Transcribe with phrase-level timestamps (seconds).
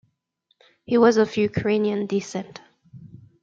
[0.83, 2.59] He was of Ukrainian descent.